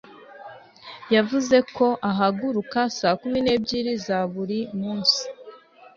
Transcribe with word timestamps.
Yavuze 1.15 1.57
ko 1.75 1.87
ahaguruka 2.09 2.79
saa 2.97 3.17
kumi 3.21 3.39
nebyiri 3.45 3.93
za 4.05 4.19
buri 4.33 4.59
munsi 4.79 5.21